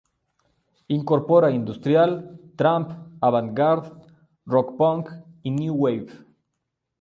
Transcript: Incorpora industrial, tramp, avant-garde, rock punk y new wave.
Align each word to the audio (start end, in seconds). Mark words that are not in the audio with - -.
Incorpora 0.95 1.51
industrial, 1.59 2.15
tramp, 2.61 2.89
avant-garde, 3.29 3.93
rock 4.55 4.73
punk 4.81 5.13
y 5.43 5.51
new 5.61 5.75
wave. 5.85 6.19